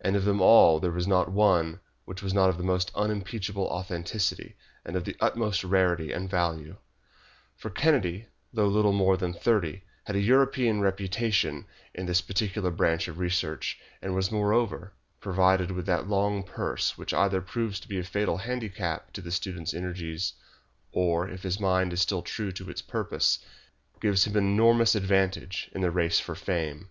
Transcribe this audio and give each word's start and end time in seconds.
And 0.00 0.14
of 0.14 0.24
them 0.24 0.40
all 0.40 0.78
there 0.78 0.92
was 0.92 1.08
not 1.08 1.32
one 1.32 1.80
which 2.04 2.22
was 2.22 2.32
not 2.32 2.48
of 2.50 2.56
the 2.56 2.62
most 2.62 2.92
unimpeachable 2.94 3.66
authenticity, 3.66 4.54
and 4.84 4.94
of 4.94 5.02
the 5.02 5.16
utmost 5.18 5.64
rarity 5.64 6.12
and 6.12 6.30
value; 6.30 6.76
for 7.56 7.68
Kennedy, 7.68 8.28
though 8.52 8.68
little 8.68 8.92
more 8.92 9.16
than 9.16 9.32
thirty, 9.32 9.82
had 10.04 10.14
a 10.14 10.20
European 10.20 10.80
reputation 10.82 11.66
in 11.92 12.06
this 12.06 12.20
particular 12.20 12.70
branch 12.70 13.08
of 13.08 13.18
research, 13.18 13.80
and 14.00 14.14
was, 14.14 14.30
moreover, 14.30 14.92
provided 15.20 15.72
with 15.72 15.86
that 15.86 16.06
long 16.06 16.44
purse 16.44 16.96
which 16.96 17.12
either 17.12 17.40
proves 17.40 17.80
to 17.80 17.88
be 17.88 17.98
a 17.98 18.04
fatal 18.04 18.36
handicap 18.36 19.12
to 19.14 19.20
the 19.20 19.32
student's 19.32 19.74
energies, 19.74 20.34
or, 20.92 21.28
if 21.28 21.42
his 21.42 21.58
mind 21.58 21.92
is 21.92 22.00
still 22.00 22.22
true 22.22 22.52
to 22.52 22.70
its 22.70 22.82
purpose, 22.82 23.40
gives 24.00 24.28
him 24.28 24.36
an 24.36 24.44
enormous 24.46 24.94
advantage 24.94 25.68
in 25.72 25.80
the 25.80 25.90
race 25.90 26.20
for 26.20 26.36
fame. 26.36 26.88